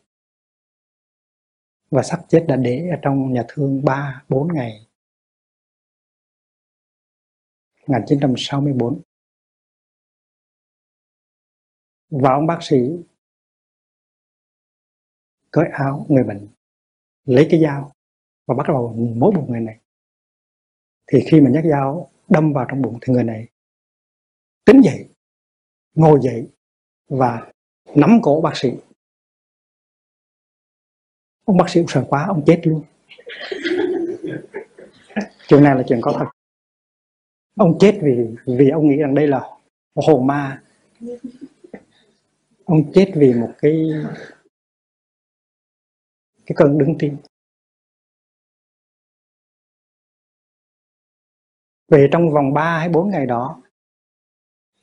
[1.91, 4.88] Và xác chết đã để ở trong nhà thương 3 4 ngày.
[7.88, 9.02] 1964
[12.10, 12.78] và ông bác sĩ
[15.52, 16.48] cởi áo người bệnh
[17.26, 17.92] lấy cái dao
[18.48, 19.80] và bắt đầu mổ bụng người này.
[21.08, 23.48] Thì khi mà nhát dao đâm vào trong bụng thì người này
[24.66, 25.10] tính dậy,
[25.96, 26.48] ngồi dậy
[27.10, 27.52] và
[27.96, 28.72] nắm cổ bác sĩ.
[31.46, 32.84] Ông bác sĩ cũng sợ quá ông chết luôn.
[35.48, 36.26] Chuyện này là chuyện có thật.
[37.56, 39.42] Ông chết vì vì ông nghĩ rằng đây là
[39.96, 40.64] hồn ma.
[42.66, 43.90] Ông chết vì một cái
[46.52, 47.18] cái cơn đứng tim.
[51.88, 53.62] Về trong vòng 3 hay 4 ngày đó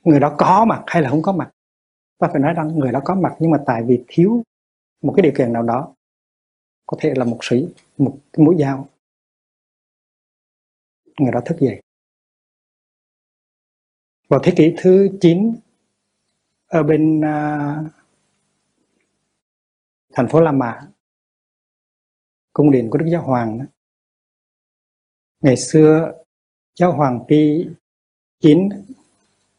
[0.05, 1.51] người đó có mặt hay là không có mặt?
[2.19, 4.43] Ta phải nói rằng người đó có mặt nhưng mà tại vì thiếu
[5.03, 5.95] một cái điều kiện nào đó.
[6.87, 8.89] Có thể là một sĩ một cái mũi dao.
[11.21, 11.83] Người đó thức dậy.
[14.29, 15.57] Vào thế kỷ thứ 9
[16.67, 17.93] ở bên uh,
[20.13, 20.89] thành phố La Mã
[22.59, 23.65] cung điện của Đức Giáo Hoàng đó.
[25.41, 26.13] ngày xưa
[26.81, 27.67] Giáo Hoàng Pi
[28.41, 28.69] chín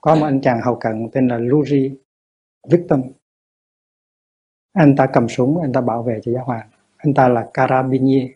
[0.01, 1.97] có một anh chàng hậu cận tên là Luri
[2.69, 2.99] Victor.
[4.73, 6.69] Anh ta cầm súng anh ta bảo vệ cho Giáo Hoàng.
[6.97, 8.31] Anh ta là Carabinier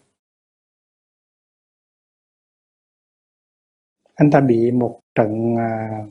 [4.15, 6.09] anh ta bị một trận uh,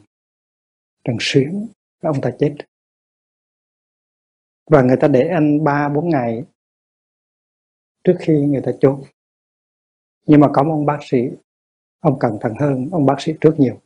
[1.04, 1.68] trận xuyến
[2.02, 2.56] ông ta chết.
[4.70, 6.44] Và người ta để anh ba bốn ngày
[8.04, 9.00] trước khi người ta chôn.
[10.26, 11.18] Nhưng mà có một ông bác sĩ,
[12.00, 13.80] ông cẩn thận hơn ông bác sĩ trước nhiều.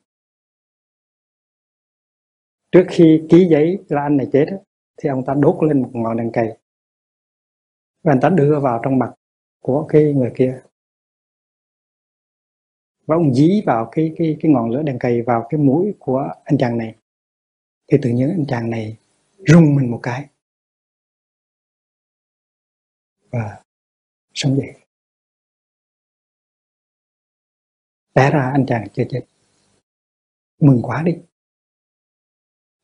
[2.73, 4.47] Trước khi ký giấy là anh này chết
[4.97, 6.59] thì ông ta đốt lên một ngọn đèn cầy
[8.03, 9.15] và anh ta đưa vào trong mặt
[9.61, 10.63] của cái người kia.
[13.07, 16.29] Và ông dí vào cái cái cái ngọn lửa đèn cầy vào cái mũi của
[16.45, 16.95] anh chàng này.
[17.89, 18.97] Thì tự nhiên anh chàng này
[19.49, 20.29] rung mình một cái.
[23.31, 23.66] Và
[24.37, 24.87] sống dậy
[28.17, 29.21] té ra anh chàng chưa chết.
[30.61, 31.13] Mừng quá đi.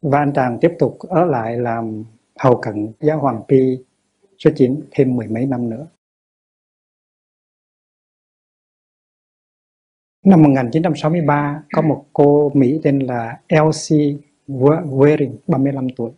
[0.03, 2.05] Và anh chàng tiếp tục ở lại làm
[2.39, 3.85] hầu cận giáo hoàng pi
[4.39, 5.87] số 9 thêm mười mấy năm nữa.
[10.25, 16.13] Năm 1963 có một cô Mỹ tên là Elsie Waring 35 tuổi.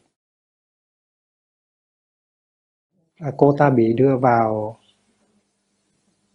[3.37, 4.78] Cô ta bị đưa vào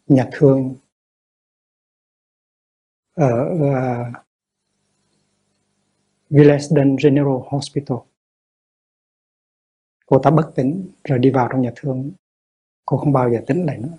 [0.10, 0.76] nhà thương
[3.14, 4.12] ở ờ, uh, ờ,
[6.30, 7.98] Willesden General Hospital.
[10.06, 12.12] Cô ta bất tỉnh rồi đi vào trong nhà thương
[12.86, 13.98] cô không bao giờ tỉnh lại nữa.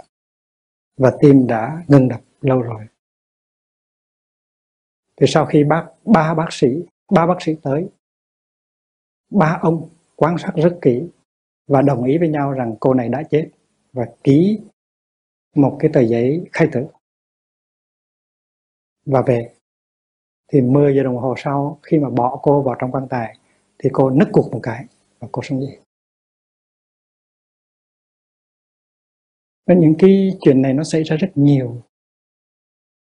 [0.96, 2.86] Và tim đã ngừng đập lâu rồi.
[5.16, 6.68] Thì sau khi bác ba bác sĩ
[7.12, 7.88] ba bác sĩ tới
[9.30, 11.08] ba ông quan sát rất kỹ
[11.66, 13.50] và đồng ý với nhau rằng cô này đã chết
[13.92, 14.60] và ký
[15.54, 16.86] một cái tờ giấy khai tử.
[19.06, 19.54] Và về,
[20.52, 23.38] thì 10 giờ đồng hồ sau, khi mà bỏ cô vào trong quan tài,
[23.78, 24.84] thì cô nứt cuộc một cái
[25.18, 25.80] và cô sống dậy.
[29.66, 31.82] Và những cái chuyện này nó xảy ra rất nhiều.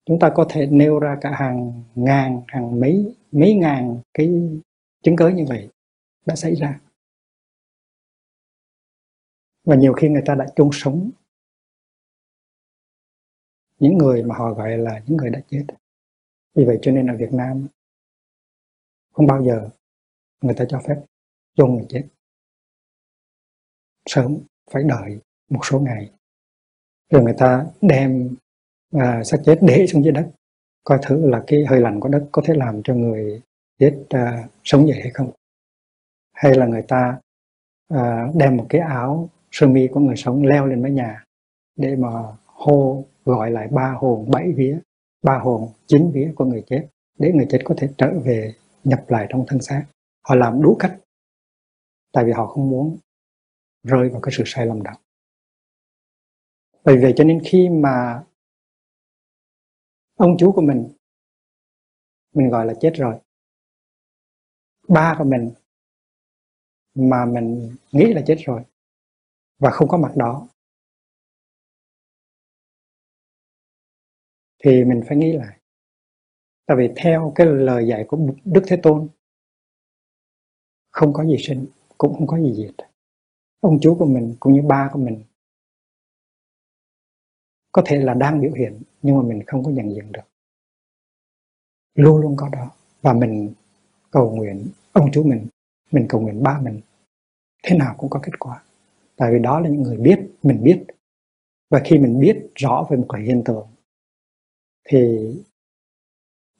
[0.05, 4.29] Chúng ta có thể nêu ra cả hàng ngàn, hàng mấy mấy ngàn cái
[5.03, 5.69] chứng cớ như vậy
[6.25, 6.79] đã xảy ra.
[9.63, 11.09] Và nhiều khi người ta đã chung sống
[13.79, 15.65] những người mà họ gọi là những người đã chết.
[16.55, 17.67] Vì vậy cho nên ở Việt Nam
[19.13, 19.69] không bao giờ
[20.41, 20.95] người ta cho phép
[21.55, 22.07] chôn người chết.
[24.05, 24.37] Sớm
[24.71, 25.19] phải đợi
[25.49, 26.11] một số ngày
[27.09, 28.35] rồi người ta đem
[28.91, 30.31] à, xác chết để xuống dưới đất.
[30.83, 33.41] Coi thử là cái hơi lạnh của đất có thể làm cho người
[33.79, 35.31] chết à, sống dậy hay không.
[36.33, 37.19] Hay là người ta
[37.87, 41.23] à, đem một cái áo sơ mi của người sống leo lên mái nhà
[41.75, 42.09] để mà
[42.45, 44.79] hô gọi lại ba hồn, bảy vía.
[45.21, 48.53] Ba hồn, chín vía của người chết, để người chết có thể trở về,
[48.83, 49.85] nhập lại trong thân xác.
[50.21, 50.99] Họ làm đủ cách,
[52.11, 52.97] tại vì họ không muốn
[53.83, 54.91] rơi vào cái sự sai lầm đó.
[56.83, 58.23] Bởi vậy cho nên khi mà
[60.15, 60.89] ông chú của mình
[62.35, 63.19] mình gọi là chết rồi,
[64.87, 65.51] ba của mình
[66.95, 68.61] mà mình nghĩ là chết rồi
[69.59, 70.47] và không có mặt đó
[74.63, 75.59] thì mình phải nghĩ lại.
[76.65, 79.07] Tại vì theo cái lời dạy của đức thế tôn,
[80.91, 81.65] không có gì sinh,
[81.97, 82.75] cũng không có gì diệt.
[83.59, 85.23] Ông chú của mình cũng như ba của mình
[87.71, 90.21] có thể là đang biểu hiện, nhưng mà mình không có nhận diện được.
[91.95, 92.71] Luôn luôn có đó.
[93.01, 93.53] Và mình
[94.11, 95.47] cầu nguyện, ông chú mình
[95.91, 96.81] mình cầu nguyện ba mình,
[97.63, 98.63] thế nào cũng có kết quả.
[99.15, 100.83] Tại vì đó là những người biết, mình biết.
[101.69, 103.67] Và khi mình biết rõ về một cái hiện tượng
[104.91, 105.31] thì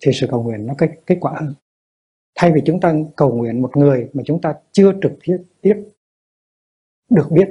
[0.01, 1.53] thì sự cầu nguyện nó kết kết quả hơn.
[2.35, 5.75] Thay vì chúng ta cầu nguyện một người mà chúng ta chưa trực tiếp tiếp
[7.09, 7.49] được biết,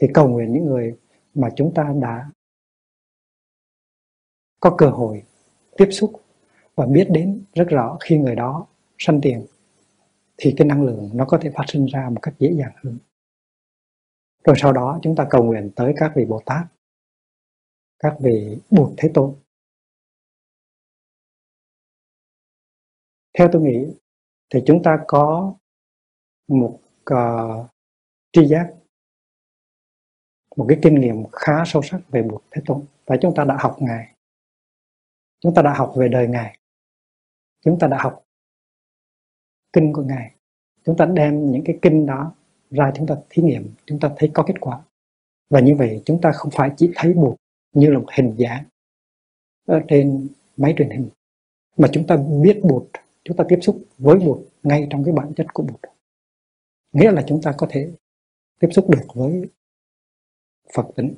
[0.00, 0.98] thì cầu nguyện những người
[1.34, 2.30] mà chúng ta đã
[4.60, 5.22] có cơ hội
[5.76, 6.22] tiếp xúc
[6.74, 8.66] và biết đến rất rõ khi người đó
[8.98, 9.46] sanh tiền,
[10.36, 12.98] thì cái năng lượng nó có thể phát sinh ra một cách dễ dàng hơn.
[14.44, 16.66] Rồi sau đó chúng ta cầu nguyện tới các vị Bồ Tát
[17.98, 19.36] các vị buộc Thế Tôn.
[23.38, 23.86] Theo tôi nghĩ
[24.50, 25.54] thì chúng ta có
[26.48, 26.80] một
[27.12, 27.66] uh,
[28.32, 28.74] tri giác
[30.56, 32.84] một cái kinh nghiệm khá sâu sắc về buộc Thế Tôn.
[33.06, 34.14] Và chúng ta đã học Ngài.
[35.40, 36.58] Chúng ta đã học về đời Ngài.
[37.64, 38.24] Chúng ta đã học
[39.72, 40.34] kinh của Ngài.
[40.84, 42.34] Chúng ta đem những cái kinh đó
[42.70, 44.82] ra chúng ta thí nghiệm chúng ta thấy có kết quả.
[45.50, 47.36] Và như vậy chúng ta không phải chỉ thấy buộc
[47.78, 48.64] như là một hình dáng
[49.66, 51.08] ở ờ, trên máy truyền hình.
[51.76, 52.82] Mà chúng ta biết Bụt
[53.24, 55.80] chúng ta tiếp xúc với Bụt ngay trong cái bản chất của Bụt
[56.92, 57.90] nghĩa là chúng ta có thể
[58.60, 59.42] tiếp xúc được với
[60.74, 61.14] Phật tính.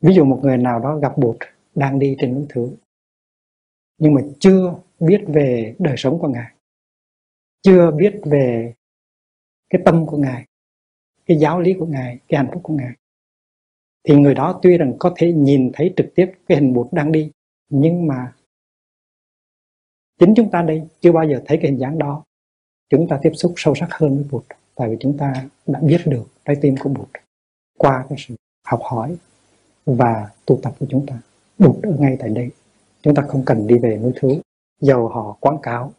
[0.00, 1.36] Ví dụ một người nào đó gặp Bụt
[1.74, 2.76] đang đi trên núi thử
[3.98, 6.54] nhưng mà chưa biết về đời sống của ngài,
[7.62, 8.74] chưa biết về
[9.70, 10.46] cái tâm của ngài,
[11.26, 12.96] cái giáo lý của ngài, cái hạnh phúc của ngài
[14.06, 17.12] thì người đó tuy rằng có thể nhìn thấy trực tiếp cái hình bụt đang
[17.12, 17.30] đi,
[17.68, 18.32] nhưng mà
[20.18, 22.24] chính chúng ta đây chưa bao giờ thấy cái hình dáng đó.
[22.90, 24.44] Chúng ta tiếp xúc sâu sắc hơn với bụt
[24.74, 27.08] tại vì chúng ta đã biết được trái tim của bụt
[27.78, 28.34] qua cái sự
[28.64, 29.16] học hỏi
[29.86, 31.20] và tu tập của chúng ta.
[31.58, 32.50] Bụt ở ngay tại đây,
[33.02, 34.40] chúng ta không cần đi về núi thứ,
[34.80, 35.92] dầu họ quảng cáo.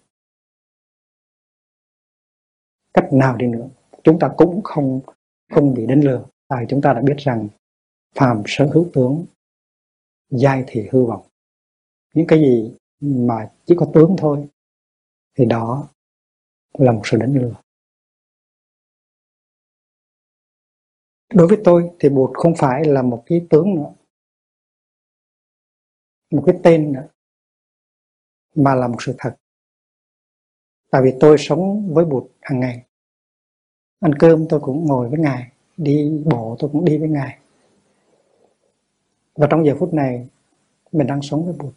[2.94, 3.68] Cách nào đi nữa,
[4.04, 5.00] chúng ta cũng không
[5.52, 6.26] không bị đánh lừa.
[6.48, 7.48] Tại chúng ta đã biết rằng
[8.18, 9.26] phàm sở hữu tướng
[10.30, 11.28] giai thì hư vọng.
[12.14, 14.48] Những cái gì mà chỉ có tướng thôi,
[15.38, 15.90] thì đó
[16.74, 17.56] là một sự đánh lừa.
[21.34, 23.94] Đối với tôi thì bụt không phải là một cái tướng nữa,
[26.32, 27.08] một cái tên nữa,
[28.56, 29.36] mà là một sự thật.
[30.92, 32.86] Tại vì tôi sống với bụt hàng ngày.
[34.00, 37.40] Ăn cơm tôi cũng ngồi với ngài, đi bộ tôi cũng đi với ngài
[39.38, 40.28] và trong giờ phút này,
[40.92, 41.74] mình đang sống với bụt.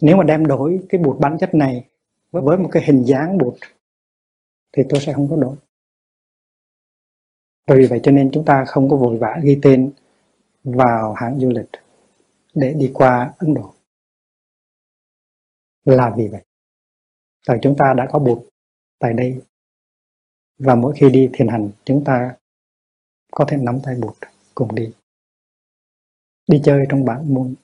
[0.00, 1.88] Nếu mà đem đổi cái bụt bản chất này
[2.30, 3.54] với một cái hình dáng bụt,
[4.72, 5.56] thì tôi sẽ không có đổi.
[7.66, 9.92] Bởi vì vậy cho nên chúng ta không có vội vã ghi tên
[10.64, 11.70] vào hãng du lịch
[12.54, 13.74] để đi qua Ấn Độ.
[15.84, 16.42] Là vì vậy
[17.46, 18.38] tại chúng ta đã có bụt
[18.98, 19.40] tại đây.
[20.58, 22.36] Và mỗi khi đi thiền hành, chúng ta
[23.30, 24.14] có thể nắm tay bụt
[24.54, 24.92] cùng đi
[26.52, 27.54] đi chơi trong bản môn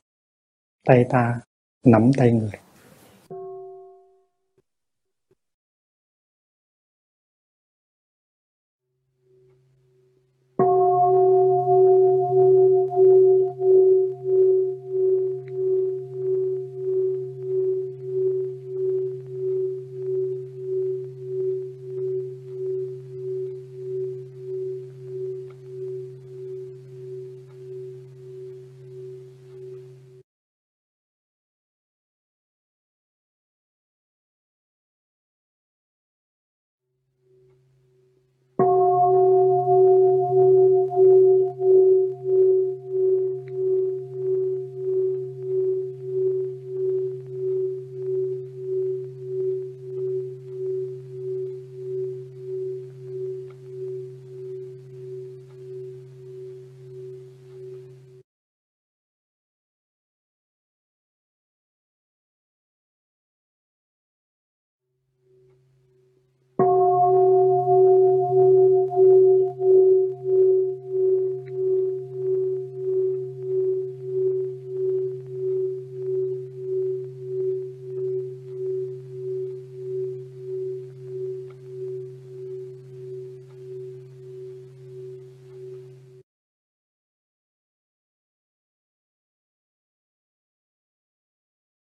[0.87, 1.41] tay ta
[1.85, 2.51] nắm tay người.